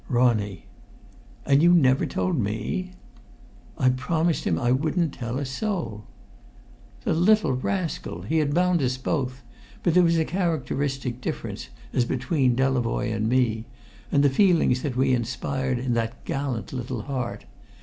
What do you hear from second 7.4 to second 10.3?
rascal! He had bound us both; but there was a